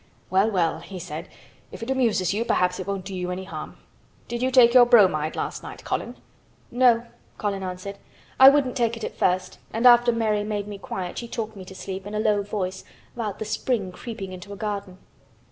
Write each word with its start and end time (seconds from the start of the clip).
"Well, 0.31 0.49
well," 0.49 0.79
he 0.79 0.97
said. 0.97 1.29
"If 1.71 1.83
it 1.83 1.91
amuses 1.91 2.33
you 2.33 2.43
perhaps 2.43 2.79
it 2.79 2.87
won't 2.87 3.05
do 3.05 3.13
you 3.13 3.29
any 3.29 3.43
harm. 3.43 3.77
Did 4.27 4.41
you 4.41 4.49
take 4.49 4.73
your 4.73 4.83
bromide 4.87 5.35
last 5.35 5.61
night, 5.61 5.83
Colin?" 5.83 6.15
"No," 6.71 7.05
Colin 7.37 7.61
answered. 7.61 7.99
"I 8.39 8.49
wouldn't 8.49 8.75
take 8.75 8.97
it 8.97 9.03
at 9.03 9.15
first 9.15 9.59
and 9.71 9.85
after 9.85 10.11
Mary 10.11 10.43
made 10.43 10.67
me 10.67 10.79
quiet 10.79 11.19
she 11.19 11.27
talked 11.27 11.55
me 11.55 11.65
to 11.65 11.75
sleep—in 11.75 12.15
a 12.15 12.19
low 12.19 12.41
voice—about 12.41 13.37
the 13.37 13.45
spring 13.45 13.91
creeping 13.91 14.31
into 14.33 14.51
a 14.51 14.55
garden." 14.57 14.97